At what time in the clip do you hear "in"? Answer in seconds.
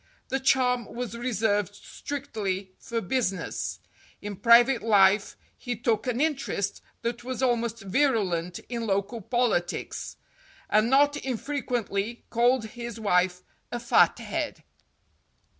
4.19-4.35, 8.67-8.87